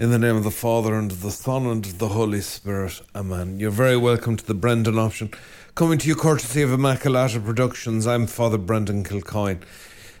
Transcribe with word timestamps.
In 0.00 0.10
the 0.10 0.18
name 0.18 0.36
of 0.36 0.44
the 0.44 0.50
Father, 0.50 0.94
and 0.94 1.10
the 1.10 1.30
Son, 1.30 1.66
and 1.66 1.84
the 1.84 2.08
Holy 2.08 2.40
Spirit. 2.40 3.02
Amen. 3.14 3.60
You're 3.60 3.70
very 3.70 3.98
welcome 3.98 4.34
to 4.34 4.46
the 4.46 4.54
Brendan 4.54 4.98
option. 4.98 5.30
Coming 5.74 5.98
to 5.98 6.08
you 6.08 6.14
courtesy 6.14 6.62
of 6.62 6.70
Immaculata 6.70 7.44
Productions. 7.44 8.06
I'm 8.06 8.26
Father 8.26 8.56
Brendan 8.56 9.04
Kilcoyne. 9.04 9.60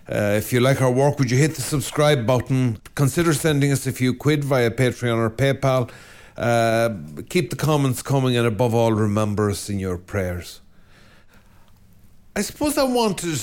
Uh, 0.06 0.36
if 0.36 0.52
you 0.52 0.60
like 0.60 0.82
our 0.82 0.90
work, 0.90 1.18
would 1.18 1.30
you 1.30 1.38
hit 1.38 1.54
the 1.54 1.62
subscribe 1.62 2.26
button? 2.26 2.78
Consider 2.94 3.32
sending 3.32 3.72
us 3.72 3.86
a 3.86 3.92
few 3.92 4.12
quid 4.12 4.44
via 4.44 4.70
Patreon 4.70 5.16
or 5.16 5.30
PayPal. 5.30 5.90
Uh, 6.36 7.22
keep 7.30 7.48
the 7.48 7.56
comments 7.56 8.02
coming, 8.02 8.36
and 8.36 8.46
above 8.46 8.74
all, 8.74 8.92
remember 8.92 9.48
us 9.48 9.70
in 9.70 9.78
your 9.78 9.96
prayers. 9.96 10.60
I 12.36 12.42
suppose 12.42 12.76
I 12.76 12.82
wanted 12.82 13.40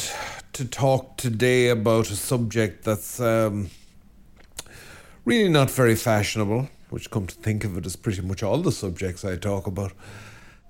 to 0.54 0.66
talk 0.66 1.18
today 1.18 1.70
about 1.70 2.12
a 2.12 2.16
subject 2.16 2.84
that's. 2.84 3.20
Um, 3.20 3.72
really 5.28 5.50
not 5.50 5.70
very 5.70 5.96
fashionable, 5.96 6.70
which, 6.90 7.12
come 7.12 7.28
to 7.28 7.36
think 7.36 7.66
of 7.66 7.78
it, 7.78 7.86
is 7.86 7.98
pretty 7.98 8.22
much 8.22 8.42
all 8.42 8.60
the 8.60 8.72
subjects 8.72 9.26
I 9.26 9.36
talk 9.36 9.68
about. 9.68 9.92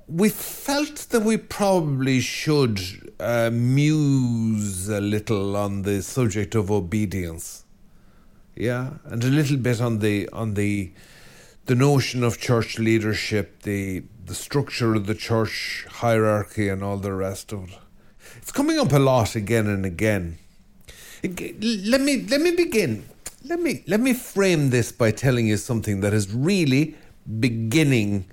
We 0.07 0.30
felt 0.30 0.95
that 1.11 1.21
we 1.21 1.38
probably 1.38 2.21
should 2.21 2.80
uh, 3.20 3.52
muse 3.53 4.89
a 4.89 4.99
little 4.99 5.55
on 5.55 5.83
the 5.83 6.02
subject 6.02 6.55
of 6.55 6.71
obedience, 6.71 7.66
yeah, 8.55 8.93
and 9.05 9.23
a 9.23 9.27
little 9.27 9.57
bit 9.57 9.80
on 9.80 9.99
the 9.99 10.27
on 10.30 10.55
the 10.55 10.91
the 11.66 11.75
notion 11.75 12.23
of 12.23 12.39
church 12.39 12.80
leadership, 12.80 13.61
the 13.61 14.03
the 14.25 14.33
structure 14.33 14.95
of 14.95 15.05
the 15.05 15.13
church 15.13 15.85
hierarchy, 16.02 16.67
and 16.69 16.81
all 16.83 16.97
the 16.97 17.13
rest 17.13 17.53
of 17.53 17.69
it. 17.69 17.77
It's 18.38 18.52
coming 18.52 18.80
up 18.80 18.91
a 18.94 18.99
lot 18.99 19.35
again 19.35 19.67
and 19.67 19.85
again. 19.85 20.38
Let 21.21 22.02
me 22.02 22.25
let 22.31 22.42
me 22.42 22.52
begin 22.55 23.03
let 23.43 23.59
me 23.59 23.83
let 23.88 23.99
me 23.99 24.13
frame 24.13 24.69
this 24.69 24.91
by 24.91 25.11
telling 25.11 25.47
you 25.47 25.57
something 25.57 26.02
that 26.02 26.13
is 26.13 26.33
really 26.33 26.95
beginning 27.39 28.25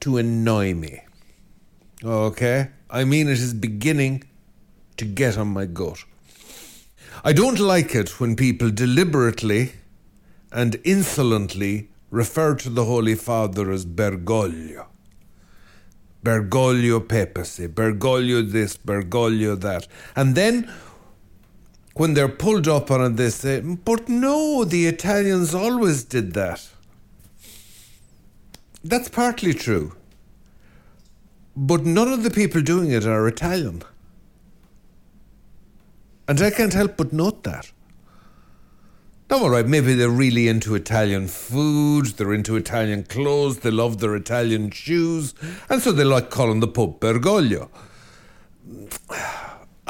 to 0.00 0.18
annoy 0.18 0.74
me. 0.74 1.02
Okay? 2.04 2.70
I 2.90 3.04
mean 3.04 3.28
it 3.28 3.38
is 3.38 3.54
beginning 3.54 4.24
to 4.96 5.04
get 5.04 5.38
on 5.38 5.48
my 5.48 5.66
gut. 5.66 6.04
I 7.24 7.32
don't 7.32 7.58
like 7.58 7.94
it 7.94 8.20
when 8.20 8.36
people 8.36 8.70
deliberately 8.70 9.72
and 10.52 10.76
insolently 10.84 11.90
refer 12.10 12.54
to 12.56 12.70
the 12.70 12.84
Holy 12.84 13.14
Father 13.14 13.70
as 13.70 13.84
Bergoglio. 13.84 14.86
Bergoglio 16.22 17.00
papacy, 17.00 17.66
Bergoglio 17.68 18.42
this, 18.50 18.76
Bergoglio 18.76 19.58
that. 19.60 19.86
And 20.16 20.34
then 20.34 20.70
when 21.94 22.14
they're 22.14 22.28
pulled 22.28 22.68
up 22.68 22.90
on 22.90 23.00
it, 23.04 23.16
they 23.16 23.30
say, 23.30 23.60
but 23.60 24.08
no, 24.08 24.64
the 24.64 24.86
Italians 24.86 25.54
always 25.54 26.04
did 26.04 26.32
that. 26.34 26.68
That's 28.82 29.08
partly 29.08 29.52
true. 29.52 29.94
But 31.56 31.84
none 31.84 32.12
of 32.12 32.22
the 32.22 32.30
people 32.30 32.62
doing 32.62 32.90
it 32.90 33.04
are 33.04 33.26
Italian. 33.28 33.82
And 36.26 36.40
I 36.40 36.50
can't 36.50 36.72
help 36.72 36.96
but 36.96 37.12
note 37.12 37.42
that. 37.42 37.72
Now, 39.28 39.44
all 39.44 39.50
right, 39.50 39.66
maybe 39.66 39.94
they're 39.94 40.08
really 40.08 40.48
into 40.48 40.74
Italian 40.74 41.28
food, 41.28 42.06
they're 42.16 42.34
into 42.34 42.56
Italian 42.56 43.04
clothes, 43.04 43.60
they 43.60 43.70
love 43.70 43.98
their 43.98 44.16
Italian 44.16 44.70
shoes, 44.70 45.34
and 45.68 45.80
so 45.80 45.92
they 45.92 46.02
like 46.02 46.30
calling 46.30 46.58
the 46.58 46.66
Pope 46.66 47.00
Bergoglio. 47.00 47.68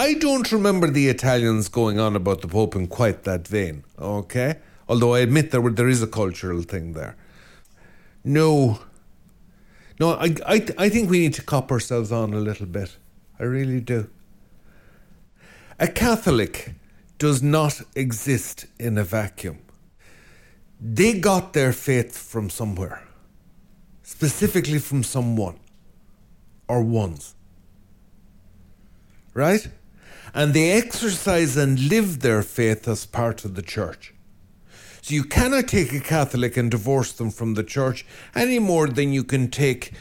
I 0.01 0.15
don't 0.15 0.51
remember 0.51 0.89
the 0.91 1.09
Italians 1.09 1.69
going 1.69 2.01
on 2.01 2.17
about 2.17 2.41
the 2.41 2.49
Pope 2.49 2.75
in 2.75 2.87
quite 2.87 3.25
that 3.25 3.47
vein, 3.47 3.85
okay? 3.99 4.55
Although 4.89 5.13
I 5.13 5.19
admit 5.19 5.51
there, 5.51 5.61
were, 5.61 5.73
there 5.73 5.91
is 5.91 6.03
a 6.03 6.07
cultural 6.07 6.63
thing 6.63 6.95
there. 6.95 7.19
No. 8.25 8.79
No, 10.01 10.13
I, 10.13 10.35
I, 10.47 10.67
I 10.79 10.89
think 10.89 11.11
we 11.11 11.19
need 11.19 11.35
to 11.35 11.43
cop 11.43 11.71
ourselves 11.71 12.11
on 12.11 12.33
a 12.33 12.41
little 12.41 12.65
bit. 12.65 12.97
I 13.39 13.43
really 13.43 13.79
do. 13.79 14.09
A 15.79 15.87
Catholic 15.87 16.73
does 17.19 17.43
not 17.43 17.83
exist 17.95 18.65
in 18.79 18.97
a 18.97 19.05
vacuum. 19.05 19.59
They 20.81 21.19
got 21.19 21.53
their 21.53 21.75
faith 21.75 22.17
from 22.17 22.49
somewhere, 22.49 23.03
specifically 24.03 24.79
from 24.79 25.03
someone 25.03 25.61
or 26.69 26.81
ones. 26.81 27.35
Right? 29.35 29.69
And 30.35 30.55
they 30.55 30.73
exercise 30.73 31.57
and 31.57 31.89
live 31.89 32.21
their 32.21 32.43
faith 32.43 32.87
as 32.89 33.07
part 33.07 33.45
of 33.45 33.55
the 33.55 33.63
church. 33.63 34.15
So 35.03 35.15
you 35.15 35.25
cannot 35.25 35.69
take 35.69 35.93
a 35.93 36.01
Catholic 36.01 36.57
and 36.57 36.71
divorce 36.71 37.13
them 37.13 37.31
from 37.31 37.55
the 37.55 37.65
church 37.65 38.05
any 38.35 38.59
more 38.59 38.87
than 38.87 39.13
you 39.13 39.25
can 39.25 39.51
take 39.51 39.93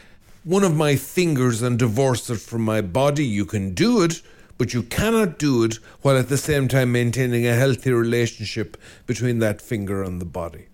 one 0.44 0.64
of 0.64 0.76
my 0.76 0.96
fingers 0.96 1.62
and 1.62 1.78
divorce 1.78 2.28
it 2.30 2.40
from 2.40 2.62
my 2.62 2.80
body. 2.80 3.24
You 3.24 3.44
can 3.44 3.74
do 3.74 4.02
it, 4.02 4.22
but 4.58 4.74
you 4.74 4.82
cannot 4.82 5.38
do 5.38 5.64
it 5.64 5.76
while 6.02 6.16
at 6.16 6.28
the 6.28 6.38
same 6.38 6.68
time 6.68 6.92
maintaining 6.92 7.46
a 7.46 7.54
healthy 7.54 7.92
relationship 7.92 8.76
between 9.06 9.38
that 9.38 9.60
finger 9.60 10.02
and 10.02 10.20
the 10.20 10.26
body. 10.26 10.66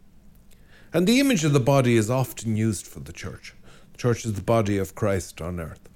And 0.92 1.06
the 1.06 1.20
image 1.20 1.44
of 1.44 1.52
the 1.52 1.60
body 1.60 1.96
is 1.96 2.10
often 2.10 2.56
used 2.56 2.86
for 2.86 3.00
the 3.00 3.12
church. 3.12 3.54
The 3.92 3.98
church 3.98 4.24
is 4.24 4.34
the 4.34 4.42
body 4.42 4.78
of 4.78 4.94
Christ 4.94 5.40
on 5.40 5.60
earth. 5.60 5.88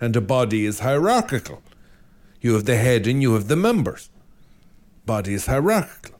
And 0.00 0.16
a 0.16 0.20
body 0.20 0.64
is 0.64 0.80
hierarchical. 0.80 1.62
You 2.40 2.54
have 2.54 2.64
the 2.64 2.76
head 2.76 3.06
and 3.06 3.20
you 3.20 3.34
have 3.34 3.48
the 3.48 3.56
members. 3.56 4.10
Body 5.06 5.34
is 5.34 5.46
hierarchical. 5.46 6.18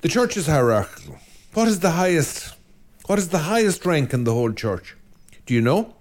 The 0.00 0.08
church 0.08 0.36
is 0.36 0.46
hierarchical. 0.46 1.18
What 1.54 1.68
is 1.68 1.80
the 1.80 1.92
highest 1.92 2.56
what 3.06 3.18
is 3.18 3.30
the 3.30 3.38
highest 3.38 3.84
rank 3.84 4.14
in 4.14 4.22
the 4.22 4.34
whole 4.34 4.52
church? 4.52 4.96
Do 5.44 5.52
you 5.52 5.60
know? 5.60 5.96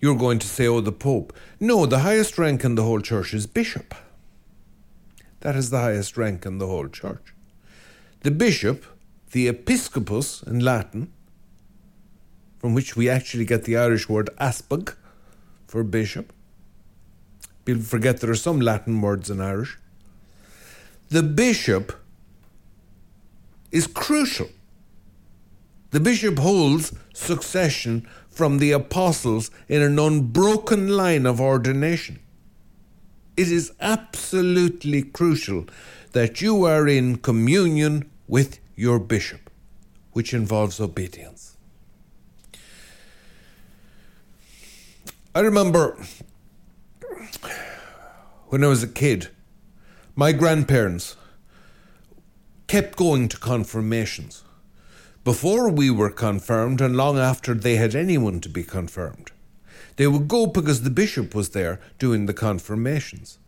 You're 0.00 0.16
going 0.16 0.38
to 0.38 0.46
say, 0.46 0.66
oh, 0.66 0.80
the 0.80 0.92
Pope. 0.92 1.34
No, 1.60 1.84
the 1.84 1.98
highest 1.98 2.38
rank 2.38 2.64
in 2.64 2.74
the 2.74 2.84
whole 2.84 3.02
church 3.02 3.34
is 3.34 3.46
bishop. 3.46 3.94
That 5.40 5.56
is 5.56 5.68
the 5.68 5.80
highest 5.80 6.16
rank 6.16 6.46
in 6.46 6.56
the 6.56 6.66
whole 6.66 6.88
church. 6.88 7.34
The 8.20 8.30
bishop, 8.30 8.86
the 9.32 9.46
episcopus 9.46 10.42
in 10.42 10.60
Latin, 10.60 11.12
from 12.58 12.72
which 12.72 12.96
we 12.96 13.10
actually 13.10 13.44
get 13.44 13.64
the 13.64 13.76
Irish 13.76 14.08
word 14.08 14.30
easpag 14.40 14.94
for 15.66 15.84
bishop, 15.84 16.32
People 17.70 17.84
forget 17.84 18.20
there 18.20 18.30
are 18.30 18.34
some 18.34 18.60
Latin 18.60 19.00
words 19.00 19.30
in 19.30 19.40
Irish. 19.40 19.78
The 21.08 21.22
bishop 21.22 21.92
is 23.70 23.86
crucial. 23.86 24.48
The 25.92 26.00
bishop 26.00 26.40
holds 26.40 26.92
succession 27.14 28.08
from 28.28 28.58
the 28.58 28.72
apostles 28.72 29.52
in 29.68 29.82
an 29.82 30.00
unbroken 30.00 30.88
line 30.88 31.26
of 31.26 31.40
ordination. 31.40 32.18
It 33.36 33.52
is 33.52 33.72
absolutely 33.80 35.02
crucial 35.02 35.66
that 36.10 36.40
you 36.40 36.64
are 36.64 36.88
in 36.88 37.18
communion 37.18 38.10
with 38.26 38.58
your 38.74 38.98
bishop, 38.98 39.48
which 40.10 40.34
involves 40.34 40.80
obedience. 40.80 41.56
I 45.36 45.38
remember 45.38 45.96
when 48.48 48.64
I 48.64 48.68
was 48.68 48.82
a 48.82 48.88
kid, 48.88 49.28
my 50.14 50.32
grandparents 50.32 51.16
kept 52.66 52.96
going 52.96 53.28
to 53.28 53.38
confirmations 53.38 54.44
before 55.24 55.68
we 55.68 55.90
were 55.90 56.10
confirmed 56.10 56.80
and 56.80 56.96
long 56.96 57.18
after 57.18 57.54
they 57.54 57.76
had 57.76 57.94
anyone 57.94 58.40
to 58.40 58.48
be 58.48 58.62
confirmed. 58.62 59.30
They 59.96 60.06
would 60.06 60.28
go 60.28 60.46
because 60.46 60.82
the 60.82 60.90
bishop 60.90 61.34
was 61.34 61.50
there 61.50 61.78
doing 61.98 62.26
the 62.26 62.34
confirmations. 62.34 63.38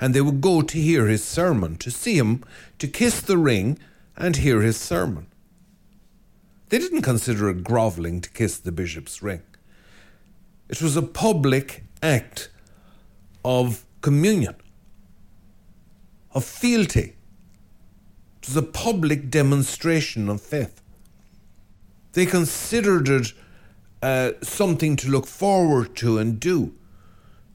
And 0.00 0.12
they 0.12 0.20
would 0.20 0.40
go 0.40 0.60
to 0.60 0.78
hear 0.78 1.06
his 1.06 1.24
sermon, 1.24 1.76
to 1.76 1.90
see 1.90 2.18
him, 2.18 2.44
to 2.78 2.86
kiss 2.86 3.20
the 3.20 3.38
ring 3.38 3.78
and 4.16 4.36
hear 4.36 4.60
his 4.60 4.76
sermon. 4.76 5.28
They 6.68 6.78
didn't 6.78 7.02
consider 7.02 7.48
it 7.48 7.64
grovelling 7.64 8.20
to 8.20 8.30
kiss 8.30 8.58
the 8.58 8.72
bishop's 8.72 9.22
ring. 9.22 9.42
It 10.68 10.82
was 10.82 10.96
a 10.96 11.02
public 11.02 11.84
act 12.02 12.50
of 13.44 13.84
communion, 14.00 14.54
of 16.32 16.44
fealty. 16.44 17.16
It 18.42 18.48
was 18.48 18.56
a 18.56 18.62
public 18.62 19.30
demonstration 19.30 20.28
of 20.28 20.40
faith. 20.40 20.80
They 22.12 22.26
considered 22.26 23.08
it 23.08 23.32
uh, 24.02 24.32
something 24.42 24.96
to 24.96 25.08
look 25.08 25.26
forward 25.26 25.96
to 25.96 26.18
and 26.18 26.38
do. 26.38 26.74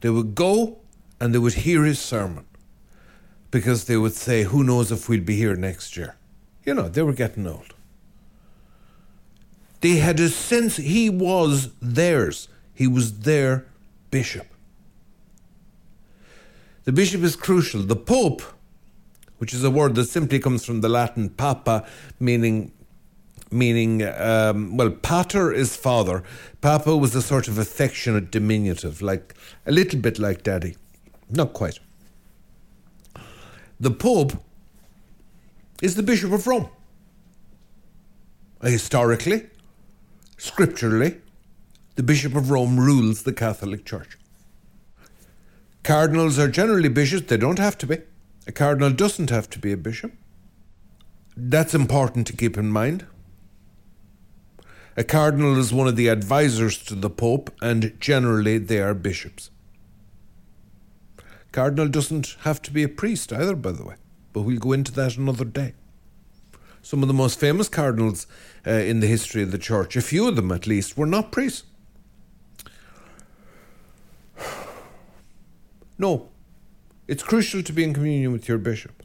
They 0.01 0.09
would 0.09 0.35
go 0.35 0.79
and 1.19 1.33
they 1.33 1.39
would 1.39 1.53
hear 1.53 1.83
his 1.83 1.99
sermon 1.99 2.45
because 3.51 3.85
they 3.85 3.97
would 3.97 4.13
say, 4.13 4.43
Who 4.43 4.63
knows 4.63 4.91
if 4.91 5.09
we'll 5.09 5.21
be 5.21 5.35
here 5.35 5.55
next 5.55 5.97
year? 5.97 6.15
You 6.65 6.73
know, 6.73 6.89
they 6.89 7.01
were 7.01 7.13
getting 7.13 7.47
old. 7.47 7.73
They 9.81 9.97
had 9.97 10.19
a 10.19 10.29
sense 10.29 10.77
he 10.77 11.09
was 11.09 11.69
theirs, 11.81 12.47
he 12.73 12.87
was 12.87 13.19
their 13.19 13.65
bishop. 14.11 14.47
The 16.89 16.93
bishop 16.93 17.21
is 17.21 17.35
crucial. 17.35 17.83
The 17.83 17.95
pope, 17.95 18.41
which 19.37 19.53
is 19.53 19.63
a 19.63 19.69
word 19.69 19.93
that 19.93 20.05
simply 20.05 20.39
comes 20.39 20.65
from 20.65 20.81
the 20.81 20.89
Latin 20.89 21.29
papa, 21.29 21.85
meaning 22.19 22.71
meaning, 23.51 24.01
um, 24.01 24.75
well, 24.75 24.89
pater 24.89 25.51
is 25.51 25.75
father. 25.75 26.23
Papa 26.61 26.97
was 26.97 27.13
a 27.13 27.21
sort 27.21 27.47
of 27.47 27.59
affectionate 27.59 28.31
diminutive, 28.31 29.03
like 29.03 29.35
a 29.67 29.71
little 29.71 29.99
bit 29.99 30.17
like 30.17 30.41
daddy. 30.41 30.77
Not 31.29 31.53
quite. 31.53 31.77
The 33.79 33.91
Pope 33.91 34.33
is 35.83 35.93
the 35.93 36.01
Bishop 36.01 36.31
of 36.31 36.47
Rome. 36.47 36.69
Historically, 38.63 39.45
scripturally, 40.39 41.17
the 41.97 42.03
Bishop 42.03 42.33
of 42.33 42.49
Rome 42.49 42.79
rules 42.79 43.21
the 43.21 43.33
Catholic 43.33 43.85
Church. 43.85 44.17
Cardinals 45.83 46.37
are 46.37 46.47
generally 46.47 46.89
bishops, 46.89 47.27
they 47.27 47.37
don't 47.37 47.59
have 47.59 47.77
to 47.79 47.87
be. 47.87 47.99
A 48.47 48.51
cardinal 48.51 48.91
doesn't 48.91 49.29
have 49.29 49.49
to 49.51 49.59
be 49.59 49.71
a 49.71 49.77
bishop. 49.77 50.11
That's 51.35 51.73
important 51.73 52.27
to 52.27 52.35
keep 52.35 52.57
in 52.57 52.69
mind. 52.69 53.05
A 54.97 55.03
cardinal 55.03 55.57
is 55.57 55.71
one 55.71 55.87
of 55.87 55.95
the 55.95 56.09
advisors 56.09 56.77
to 56.85 56.95
the 56.95 57.09
Pope, 57.09 57.51
and 57.61 57.95
generally 57.99 58.57
they 58.57 58.81
are 58.81 58.93
bishops. 58.93 59.49
Cardinal 61.51 61.87
doesn't 61.87 62.35
have 62.41 62.61
to 62.63 62.71
be 62.71 62.83
a 62.83 62.89
priest 62.89 63.31
either, 63.31 63.55
by 63.55 63.71
the 63.71 63.85
way, 63.85 63.95
but 64.33 64.41
we'll 64.41 64.59
go 64.59 64.73
into 64.73 64.91
that 64.91 65.15
another 65.15 65.45
day. 65.45 65.73
Some 66.81 67.01
of 67.01 67.07
the 67.07 67.13
most 67.13 67.39
famous 67.39 67.69
cardinals 67.69 68.27
uh, 68.67 68.71
in 68.71 68.99
the 68.99 69.07
history 69.07 69.41
of 69.41 69.51
the 69.51 69.57
church, 69.57 69.95
a 69.95 70.01
few 70.01 70.27
of 70.27 70.35
them 70.35 70.51
at 70.51 70.67
least, 70.67 70.97
were 70.97 71.05
not 71.05 71.31
priests. 71.31 71.63
No, 75.99 76.29
it's 77.07 77.21
crucial 77.21 77.61
to 77.61 77.73
be 77.73 77.83
in 77.83 77.93
communion 77.93 78.31
with 78.31 78.47
your 78.47 78.57
bishop. 78.57 79.03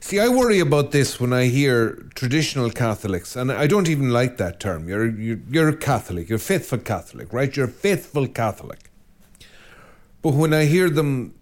See, 0.00 0.18
I 0.18 0.28
worry 0.28 0.60
about 0.60 0.90
this 0.92 1.20
when 1.20 1.32
I 1.32 1.44
hear 1.46 2.08
traditional 2.14 2.70
Catholics, 2.70 3.36
and 3.36 3.52
I 3.52 3.66
don't 3.66 3.88
even 3.88 4.10
like 4.10 4.36
that 4.38 4.58
term. 4.60 4.88
You're, 4.88 5.08
you're, 5.10 5.40
you're 5.50 5.68
a 5.68 5.76
Catholic, 5.76 6.28
you're 6.28 6.36
a 6.36 6.40
faithful 6.40 6.78
Catholic, 6.78 7.32
right? 7.32 7.54
You're 7.54 7.66
a 7.66 7.70
faithful 7.86 8.26
Catholic. 8.26 8.90
But 10.22 10.34
when 10.34 10.54
I 10.54 10.64
hear 10.64 10.88
them 10.90 11.34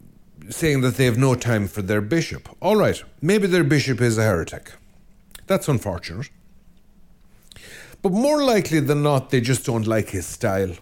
saying 0.51 0.81
that 0.83 0.97
they 0.97 1.05
have 1.05 1.19
no 1.19 1.35
time 1.35 1.69
for 1.69 1.83
their 1.83 2.01
bishop, 2.01 2.49
all 2.61 2.77
right, 2.77 3.03
maybe 3.23 3.47
their 3.47 3.65
bishop 3.65 4.01
is 4.01 4.19
a 4.19 4.23
heretic. 4.23 4.73
That's 5.47 5.69
unfortunate. 5.69 6.31
But 8.03 8.13
more 8.13 8.43
likely 8.43 8.81
than 8.81 9.03
not, 9.03 9.31
they 9.31 9.41
just 9.41 9.65
don't 9.65 9.87
like 9.87 10.11
his 10.11 10.27
style. 10.27 10.73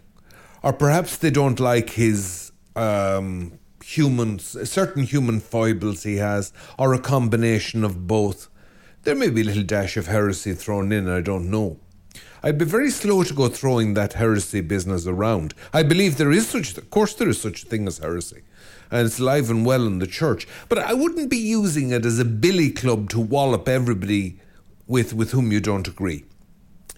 Or 0.63 0.73
perhaps 0.73 1.17
they 1.17 1.31
don't 1.31 1.59
like 1.59 1.91
his 1.91 2.53
um, 2.77 3.59
human, 3.83 4.39
certain 4.39 5.05
human 5.05 5.41
foibles 5.41 6.03
he 6.03 6.17
has, 6.17 6.53
or 6.79 6.95
a 6.95 6.99
combination 6.99 7.85
of 7.85 8.07
both. 8.07 8.49
There 9.03 9.15
may 9.15 9.31
be 9.31 9.43
a 9.43 9.45
little 9.45 9.63
dash 9.63 9.97
of 9.97 10.07
heresy 10.07 10.55
thrown 10.55 10.93
in, 10.93 11.09
I 11.09 11.21
don't 11.21 11.51
know. 11.51 11.79
I'd 12.43 12.59
be 12.59 12.65
very 12.65 12.91
slow 12.91 13.23
to 13.23 13.35
go 13.35 13.49
throwing 13.49 13.95
that 13.95 14.15
heresy 14.15 14.61
business 14.61 15.07
around. 15.07 15.55
I 15.73 15.83
believe 15.83 16.17
there 16.17 16.33
is 16.33 16.49
such, 16.49 16.77
of 16.77 16.91
course, 16.91 17.15
there 17.15 17.29
is 17.29 17.41
such 17.41 17.63
a 17.63 17.67
thing 17.67 17.87
as 17.87 17.99
heresy, 17.99 18.43
and 18.91 19.07
it's 19.07 19.21
alive 19.21 19.49
and 19.49 19.65
well 19.65 19.87
in 19.87 20.01
the 20.01 20.07
church. 20.09 20.49
But 20.69 20.79
I 20.79 20.93
wouldn't 20.93 21.31
be 21.31 21.37
using 21.37 21.91
it 21.91 22.05
as 22.05 22.19
a 22.19 22.25
billy 22.25 22.71
club 22.71 23.11
to 23.11 23.21
wallop 23.21 23.69
everybody 23.69 24.41
with 24.89 25.15
with 25.15 25.31
whom 25.31 25.53
you 25.53 25.61
don't 25.61 25.87
agree. 25.87 26.25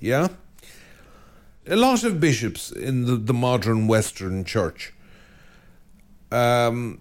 Yeah, 0.01 0.29
a 1.67 1.77
lot 1.77 2.05
of 2.05 2.21
bishops 2.21 2.73
in 2.73 3.05
the, 3.05 3.17
the 3.17 3.35
modern 3.35 3.87
Western 3.87 4.45
Church 4.45 4.93
um, 6.35 7.01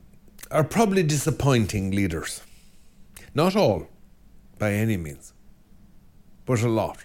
are 0.51 0.63
probably 0.63 1.03
disappointing 1.03 1.91
leaders. 1.91 2.41
Not 3.33 3.55
all, 3.55 3.87
by 4.59 4.73
any 4.73 4.95
means, 4.95 5.33
but 6.45 6.61
a 6.61 6.69
lot. 6.69 7.03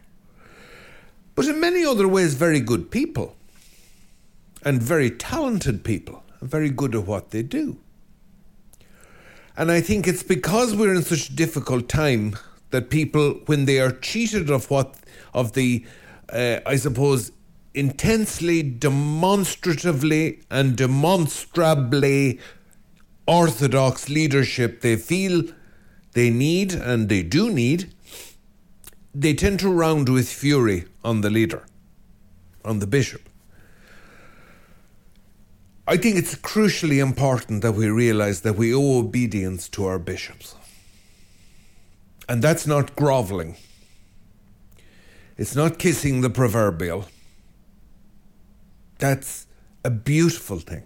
But 1.34 1.46
in 1.46 1.58
many 1.58 1.84
other 1.84 2.06
ways, 2.06 2.34
very 2.34 2.60
good 2.60 2.90
people, 2.90 3.34
and 4.62 4.82
very 4.82 5.10
talented 5.10 5.84
people, 5.84 6.22
very 6.42 6.68
good 6.68 6.94
at 6.94 7.06
what 7.06 7.30
they 7.30 7.42
do. 7.42 7.78
And 9.56 9.72
I 9.72 9.80
think 9.80 10.06
it's 10.06 10.22
because 10.22 10.76
we're 10.76 10.94
in 10.94 11.02
such 11.02 11.30
a 11.30 11.32
difficult 11.34 11.88
time 11.88 12.36
that 12.70 12.90
people, 12.90 13.40
when 13.46 13.64
they 13.64 13.80
are 13.80 13.90
cheated 13.90 14.50
of 14.50 14.70
what, 14.70 14.96
of 15.32 15.54
the, 15.54 15.84
uh, 16.30 16.58
I 16.66 16.76
suppose, 16.76 17.32
intensely, 17.74 18.62
demonstratively, 18.62 20.40
and 20.50 20.76
demonstrably 20.76 22.40
orthodox 23.26 24.08
leadership 24.08 24.80
they 24.80 24.96
feel 24.96 25.42
they 26.12 26.30
need 26.30 26.72
and 26.72 27.08
they 27.08 27.22
do 27.22 27.50
need, 27.50 27.92
they 29.14 29.34
tend 29.34 29.60
to 29.60 29.68
round 29.68 30.08
with 30.08 30.28
fury 30.28 30.86
on 31.04 31.20
the 31.20 31.30
leader, 31.30 31.66
on 32.64 32.78
the 32.78 32.86
bishop. 32.86 33.28
I 35.86 35.96
think 35.96 36.16
it's 36.16 36.34
crucially 36.34 37.00
important 37.00 37.62
that 37.62 37.72
we 37.72 37.88
realize 37.88 38.42
that 38.42 38.56
we 38.56 38.74
owe 38.74 38.98
obedience 38.98 39.68
to 39.70 39.86
our 39.86 39.98
bishops. 39.98 40.54
And 42.28 42.42
that's 42.42 42.66
not 42.66 42.94
groveling. 42.94 43.56
It's 45.38 45.56
not 45.56 45.78
kissing 45.78 46.20
the 46.20 46.28
proverbial. 46.30 47.06
That's 48.98 49.46
a 49.84 49.90
beautiful 49.90 50.58
thing, 50.58 50.84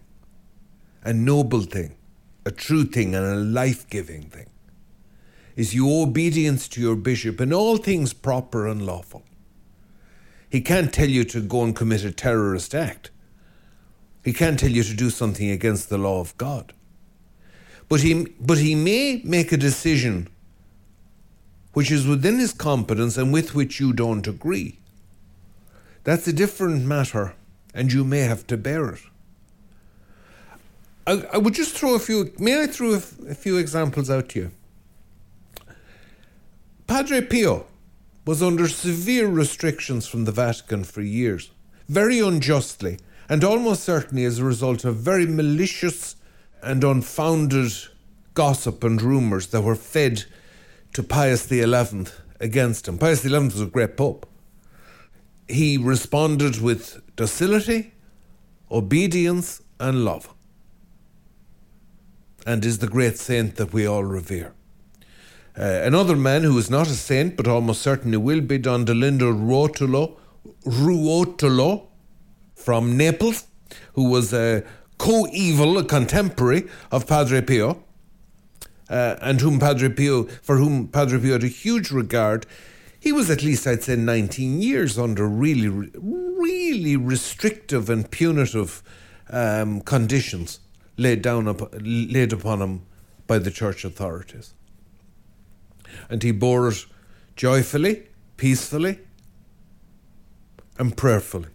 a 1.03 1.13
noble 1.15 1.63
thing, 1.63 1.97
a 2.45 2.51
true 2.51 2.85
thing, 2.85 3.15
and 3.15 3.25
a 3.25 3.37
life 3.37 3.89
giving 3.89 4.25
thing. 4.25 4.51
Is 5.57 5.75
you 5.75 6.01
obedience 6.01 6.69
to 6.69 6.81
your 6.81 6.97
bishop 6.97 7.41
in 7.41 7.53
all 7.53 7.77
things 7.79 8.13
proper 8.13 8.67
and 8.67 8.87
lawful. 8.87 9.23
He 10.49 10.61
can't 10.61 10.93
tell 10.93 11.09
you 11.09 11.25
to 11.25 11.41
go 11.41 11.65
and 11.65 11.75
commit 11.75 12.05
a 12.05 12.13
terrorist 12.13 12.75
act. 12.75 13.11
He 14.23 14.33
can't 14.33 14.59
tell 14.59 14.71
you 14.71 14.83
to 14.83 14.95
do 14.95 15.11
something 15.11 15.51
against 15.51 15.89
the 15.89 15.99
law 15.99 16.21
of 16.21 16.37
God. 16.37 16.73
But 17.89 18.01
he, 18.01 18.27
but 18.39 18.59
he 18.59 18.75
may 18.75 19.21
make 19.25 19.53
a 19.53 19.57
decision 19.57 20.29
which 21.73 21.91
is 21.91 22.07
within 22.07 22.39
his 22.39 22.53
competence 22.53 23.17
and 23.17 23.33
with 23.33 23.55
which 23.55 23.81
you 23.81 23.95
don't 23.95 24.27
agree. 24.27 24.79
That's 26.05 26.29
a 26.29 26.33
different 26.33 26.85
matter 26.85 27.35
and 27.75 27.93
you 27.93 28.05
may 28.05 28.21
have 28.21 28.47
to 28.49 28.57
bear 28.57 28.91
it. 28.91 29.01
I, 31.07 31.25
I 31.33 31.39
would 31.39 31.55
just 31.55 31.77
throw 31.77 31.95
a 31.95 31.99
few, 31.99 32.33
may 32.39 32.63
I 32.63 32.67
throw 32.67 32.95
a, 32.95 33.03
a 33.29 33.35
few 33.35 33.57
examples 33.57 34.11
out 34.11 34.29
to 34.31 34.39
you? 34.39 34.51
Padre 36.87 37.21
Pio 37.21 37.67
was 38.25 38.43
under 38.43 38.69
severe 38.69 39.27
restrictions 39.27 40.07
from 40.07 40.25
the 40.25 40.33
Vatican 40.33 40.85
for 40.85 41.03
years, 41.03 41.51
very 41.89 42.21
unjustly, 42.21 42.99
and 43.29 43.43
almost 43.43 43.83
certainly 43.83 44.25
as 44.25 44.39
a 44.39 44.45
result 44.45 44.85
of 44.85 44.97
very 44.97 45.27
malicious 45.27 46.17
and 46.63 46.85
unfounded 46.85 47.73
gossip 48.35 48.85
and 48.85 49.03
rumours 49.03 49.49
that 49.49 49.63
were 49.63 49.75
fed 49.75 50.25
to 50.93 51.03
Pius 51.03 51.49
XI 51.49 51.65
against 52.41 52.87
him. 52.87 52.99
Pius 52.99 53.23
XI 53.23 53.31
was 53.31 53.61
a 53.61 53.67
great 53.67 53.97
pope. 53.97 54.27
He 55.49 55.77
responded 55.77 56.61
with 56.61 57.01
docility, 57.17 57.93
obedience, 58.71 59.63
and 59.79 60.05
love, 60.05 60.33
and 62.47 62.65
is 62.65 62.79
the 62.79 62.87
great 62.87 63.19
saint 63.19 63.57
that 63.57 63.73
we 63.73 63.87
all 63.87 64.05
revere. 64.05 64.55
Uh, 65.59 65.83
another 65.85 66.17
man 66.17 66.45
who 66.45 66.57
is 66.57 66.71
not 66.71 66.87
a 66.87 66.95
saint 66.95 67.37
but 67.37 67.47
almost 67.47 67.83
certainly 67.83 68.17
will 68.17 68.41
be 68.41 68.57
Don 68.57 68.87
Dolindo 68.87 69.33
Ruotolo, 69.33 70.17
Ruotolo 70.65 71.89
from 72.55 72.97
Naples, 72.97 73.45
who 73.95 74.09
was 74.09 74.33
a 74.33 74.65
coeval, 74.99 75.79
a 75.79 75.85
contemporary 75.85 76.69
of 76.91 77.07
Padre 77.07 77.43
Pio, 77.43 77.83
uh, 78.89 79.17
and 79.21 79.41
whom 79.41 79.59
Padre 79.59 79.89
Pio, 79.89 80.25
for 80.43 80.57
whom 80.57 80.89
Padre 80.89 81.19
Pio 81.19 81.33
had 81.33 81.45
a 81.45 81.49
huge 81.49 81.91
regard. 81.91 82.47
He 83.03 83.11
was 83.11 83.31
at 83.31 83.43
least, 83.43 83.67
I'd 83.67 83.83
say, 83.83 83.97
19 83.97 84.63
years 84.63 84.97
under 84.97 85.27
really, 85.27 85.67
really 85.69 86.97
restrictive 86.97 87.91
and 87.91 88.09
punitive 88.09 88.81
um, 89.29 89.81
conditions 89.81 90.61
laid 90.97 91.21
down 91.21 91.49
up, 91.49 91.75
laid 91.81 92.33
upon 92.33 92.63
him 92.63 92.83
by 93.27 93.41
the 93.41 93.51
church 93.51 93.85
authorities. 93.85 94.55
And 96.09 96.23
he 96.23 96.31
bore 96.31 96.69
it 96.69 96.87
joyfully, 97.35 98.05
peacefully, 98.37 99.01
and 100.79 100.97
prayerfully. 100.97 101.49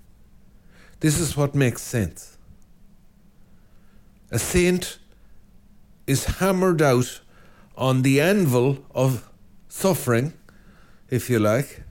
This 1.00 1.18
is 1.18 1.38
what 1.38 1.56
makes 1.56 1.82
sense. 1.82 2.38
A 4.32 4.38
saint 4.38 5.00
is 6.08 6.26
hammered 6.26 6.82
out 6.82 7.22
on 7.78 8.02
the 8.02 8.20
anvil 8.20 8.80
of 8.94 9.30
suffering, 9.70 10.34
if 11.10 11.30
you 11.30 11.40
like, 11.40 11.84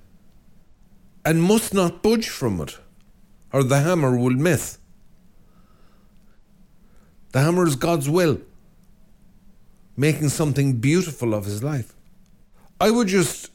and 1.24 1.42
must 1.42 1.74
not 1.74 2.02
budge 2.02 2.28
from 2.28 2.60
it, 2.60 2.78
or 3.52 3.62
the 3.62 3.80
hammer 3.80 4.16
will 4.16 4.30
miss. 4.30 4.78
The 7.32 7.40
hammer 7.40 7.66
is 7.66 7.76
God's 7.76 8.08
will, 8.08 8.40
making 9.96 10.28
something 10.30 10.74
beautiful 10.74 11.34
of 11.34 11.44
his 11.44 11.62
life. 11.62 11.94
I 12.80 12.90
would 12.90 13.08
just 13.08 13.50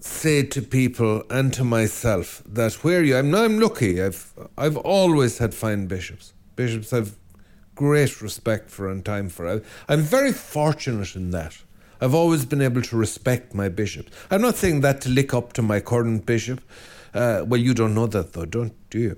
say 0.00 0.42
to 0.42 0.60
people 0.60 1.22
and 1.30 1.52
to 1.54 1.64
myself 1.64 2.42
that 2.46 2.74
where 2.84 3.02
you 3.02 3.16
I'm 3.16 3.34
I'm 3.34 3.58
lucky. 3.58 4.02
I've 4.02 4.32
I've 4.56 4.76
always 4.76 5.38
had 5.38 5.54
fine 5.54 5.86
bishops. 5.86 6.32
Bishops 6.56 6.92
I've 6.92 7.16
great 7.74 8.20
respect 8.20 8.70
for 8.70 8.88
and 8.88 9.04
time 9.04 9.28
for. 9.28 9.62
I'm 9.88 10.02
very 10.02 10.32
fortunate 10.32 11.16
in 11.16 11.30
that. 11.30 11.56
I've 12.00 12.14
always 12.14 12.44
been 12.44 12.60
able 12.60 12.82
to 12.82 12.96
respect 12.96 13.54
my 13.54 13.68
bishops. 13.68 14.12
I'm 14.30 14.42
not 14.42 14.56
saying 14.56 14.80
that 14.82 15.00
to 15.02 15.08
lick 15.08 15.32
up 15.32 15.52
to 15.54 15.62
my 15.62 15.80
current 15.80 16.26
bishop. 16.26 16.60
Uh, 17.12 17.44
well, 17.46 17.60
you 17.60 17.74
don't 17.74 17.94
know 17.94 18.06
that 18.06 18.32
though, 18.32 18.44
don't 18.44 18.72
do 18.90 18.98
you? 18.98 19.16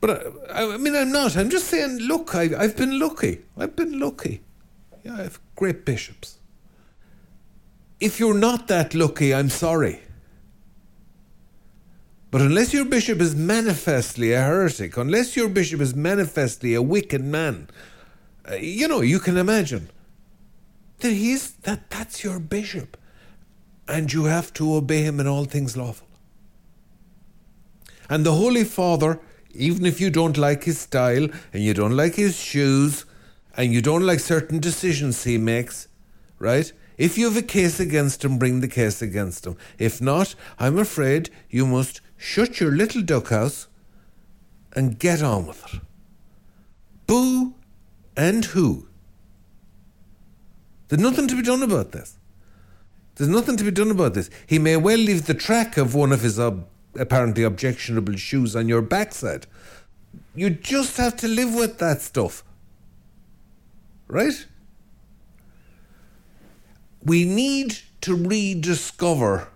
But 0.00 0.10
uh, 0.10 0.30
I, 0.52 0.74
I 0.74 0.76
mean, 0.76 0.94
I'm 0.94 1.12
not. 1.12 1.36
I'm 1.36 1.50
just 1.50 1.66
saying, 1.66 1.98
look, 1.98 2.34
I, 2.34 2.50
I've 2.56 2.76
been 2.76 2.98
lucky. 2.98 3.42
I've 3.56 3.76
been 3.76 3.98
lucky. 3.98 4.40
Yeah, 5.04 5.14
I 5.14 5.22
have 5.24 5.40
great 5.56 5.84
bishops. 5.84 6.38
If 8.00 8.20
you're 8.20 8.34
not 8.34 8.68
that 8.68 8.94
lucky, 8.94 9.34
I'm 9.34 9.50
sorry. 9.50 10.00
But 12.30 12.42
unless 12.42 12.74
your 12.74 12.84
bishop 12.84 13.20
is 13.20 13.34
manifestly 13.34 14.32
a 14.32 14.42
heretic, 14.42 14.96
unless 14.96 15.34
your 15.34 15.48
bishop 15.48 15.80
is 15.80 15.94
manifestly 15.94 16.74
a 16.74 16.82
wicked 16.82 17.24
man, 17.24 17.68
uh, 18.48 18.54
you 18.56 18.86
know, 18.86 19.00
you 19.00 19.18
can 19.18 19.36
imagine 19.36 19.88
that 21.00 21.12
he's 21.12 21.52
that 21.62 21.90
that's 21.90 22.24
your 22.24 22.38
bishop, 22.38 22.96
and 23.86 24.12
you 24.12 24.24
have 24.24 24.52
to 24.54 24.74
obey 24.74 25.02
him 25.02 25.20
in 25.20 25.26
all 25.26 25.44
things 25.44 25.76
lawful. 25.76 26.08
And 28.10 28.24
the 28.24 28.32
Holy 28.32 28.64
Father, 28.64 29.20
even 29.52 29.84
if 29.84 30.00
you 30.00 30.10
don't 30.10 30.38
like 30.38 30.64
his 30.64 30.78
style 30.78 31.28
and 31.52 31.62
you 31.62 31.74
don't 31.74 31.96
like 31.96 32.14
his 32.14 32.38
shoes 32.38 33.04
and 33.56 33.72
you 33.72 33.82
don't 33.82 34.06
like 34.06 34.20
certain 34.20 34.60
decisions 34.60 35.24
he 35.24 35.36
makes, 35.36 35.88
right? 36.38 36.72
If 36.96 37.16
you 37.16 37.26
have 37.26 37.36
a 37.36 37.42
case 37.42 37.78
against 37.78 38.24
him, 38.24 38.38
bring 38.38 38.60
the 38.60 38.68
case 38.68 39.02
against 39.02 39.46
him. 39.46 39.56
If 39.78 40.00
not, 40.00 40.34
I'm 40.58 40.78
afraid 40.78 41.30
you 41.48 41.66
must 41.66 42.00
shut 42.16 42.60
your 42.60 42.72
little 42.72 43.02
duck 43.02 43.28
house 43.28 43.68
and 44.72 44.98
get 44.98 45.22
on 45.22 45.46
with 45.46 45.64
it. 45.72 45.80
Boo 47.06 47.54
and 48.16 48.44
who? 48.46 48.87
There's 50.88 51.02
nothing 51.02 51.28
to 51.28 51.36
be 51.36 51.42
done 51.42 51.62
about 51.62 51.92
this. 51.92 52.18
There's 53.16 53.28
nothing 53.28 53.56
to 53.56 53.64
be 53.64 53.70
done 53.70 53.90
about 53.90 54.14
this. 54.14 54.30
He 54.46 54.58
may 54.58 54.76
well 54.76 54.98
leave 54.98 55.26
the 55.26 55.34
track 55.34 55.76
of 55.76 55.94
one 55.94 56.12
of 56.12 56.22
his 56.22 56.38
ob- 56.38 56.66
apparently 56.96 57.42
objectionable 57.42 58.16
shoes 58.16 58.54
on 58.54 58.68
your 58.68 58.82
backside. 58.82 59.46
You 60.34 60.50
just 60.50 60.96
have 60.96 61.16
to 61.16 61.28
live 61.28 61.54
with 61.54 61.78
that 61.78 62.00
stuff. 62.00 62.44
Right? 64.06 64.46
We 67.04 67.24
need 67.24 67.78
to 68.02 68.14
rediscover 68.14 69.48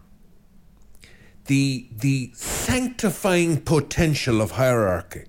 the, 1.46 1.88
the 1.90 2.32
sanctifying 2.34 3.60
potential 3.60 4.40
of 4.40 4.52
hierarchy. 4.52 5.24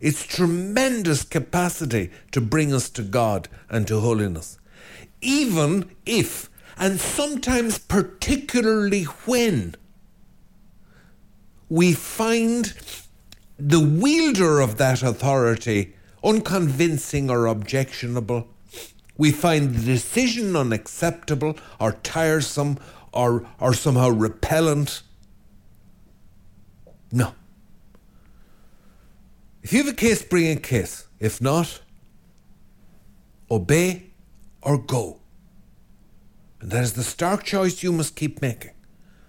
Its 0.00 0.24
tremendous 0.24 1.22
capacity 1.22 2.10
to 2.32 2.40
bring 2.40 2.72
us 2.74 2.90
to 2.90 3.02
God 3.02 3.48
and 3.70 3.86
to 3.88 4.00
holiness. 4.00 4.58
Even 5.20 5.90
if, 6.04 6.50
and 6.76 7.00
sometimes 7.00 7.78
particularly 7.78 9.04
when, 9.04 9.74
we 11.68 11.92
find 11.92 12.74
the 13.58 13.80
wielder 13.80 14.60
of 14.60 14.76
that 14.76 15.02
authority 15.02 15.94
unconvincing 16.22 17.30
or 17.30 17.46
objectionable. 17.46 18.48
We 19.16 19.32
find 19.32 19.74
the 19.74 19.84
decision 19.84 20.54
unacceptable 20.54 21.56
or 21.80 21.92
tiresome 21.92 22.78
or, 23.12 23.46
or 23.58 23.72
somehow 23.72 24.10
repellent. 24.10 25.02
No. 27.10 27.34
If 29.62 29.72
you 29.72 29.78
have 29.84 29.92
a 29.92 29.96
case, 29.96 30.22
bring 30.22 30.56
a 30.56 30.60
case. 30.60 31.06
If 31.18 31.40
not, 31.40 31.80
obey 33.50 34.10
or 34.66 34.76
go. 34.76 35.20
And 36.60 36.72
that 36.72 36.82
is 36.82 36.94
the 36.94 37.04
stark 37.04 37.44
choice 37.44 37.84
you 37.84 37.92
must 37.92 38.16
keep 38.16 38.42
making. 38.42 38.72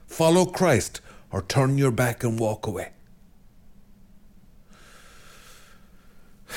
Follow 0.08 0.46
Christ 0.46 1.00
or 1.32 1.44
turn 1.44 1.78
your 1.78 1.92
back 1.92 2.24
and 2.24 2.40
walk 2.40 2.66
away. 2.68 2.92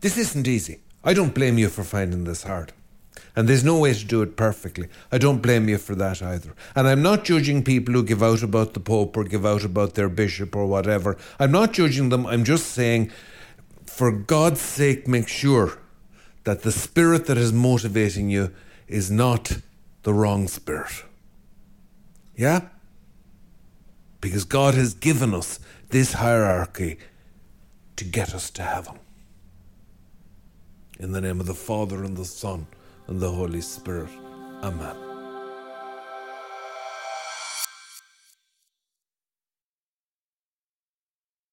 This 0.00 0.16
isn't 0.16 0.46
easy. 0.46 0.78
I 1.02 1.12
don't 1.12 1.34
blame 1.34 1.58
you 1.58 1.68
for 1.68 1.82
finding 1.82 2.22
this 2.22 2.44
hard. 2.44 2.72
And 3.34 3.48
there's 3.48 3.64
no 3.64 3.80
way 3.80 3.92
to 3.92 4.04
do 4.04 4.22
it 4.22 4.36
perfectly. 4.36 4.86
I 5.10 5.18
don't 5.18 5.42
blame 5.42 5.68
you 5.68 5.76
for 5.76 5.96
that 5.96 6.22
either. 6.22 6.54
And 6.76 6.86
I'm 6.86 7.02
not 7.02 7.24
judging 7.24 7.64
people 7.64 7.94
who 7.94 8.04
give 8.04 8.22
out 8.22 8.44
about 8.44 8.74
the 8.74 8.80
Pope 8.80 9.16
or 9.16 9.24
give 9.24 9.44
out 9.44 9.64
about 9.64 9.96
their 9.96 10.08
bishop 10.08 10.54
or 10.54 10.66
whatever. 10.66 11.16
I'm 11.40 11.50
not 11.50 11.72
judging 11.72 12.10
them. 12.10 12.26
I'm 12.26 12.44
just 12.44 12.66
saying, 12.66 13.10
for 13.86 14.12
God's 14.12 14.60
sake, 14.60 15.08
make 15.08 15.26
sure 15.26 15.80
that 16.48 16.62
the 16.62 16.72
spirit 16.72 17.26
that 17.26 17.36
is 17.36 17.52
motivating 17.52 18.30
you 18.30 18.50
is 18.86 19.10
not 19.10 19.58
the 20.02 20.14
wrong 20.14 20.48
spirit. 20.48 21.04
Yeah? 22.34 22.68
Because 24.22 24.44
God 24.46 24.72
has 24.72 24.94
given 24.94 25.34
us 25.34 25.60
this 25.90 26.14
hierarchy 26.14 26.96
to 27.96 28.04
get 28.06 28.34
us 28.34 28.48
to 28.52 28.62
heaven. 28.62 28.98
In 30.98 31.12
the 31.12 31.20
name 31.20 31.38
of 31.38 31.44
the 31.44 31.52
Father 31.52 32.02
and 32.02 32.16
the 32.16 32.24
Son 32.24 32.66
and 33.08 33.20
the 33.20 33.30
Holy 33.30 33.60
Spirit. 33.60 34.08
Amen. 34.62 35.07